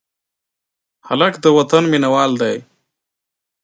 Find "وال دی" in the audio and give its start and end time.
2.13-2.55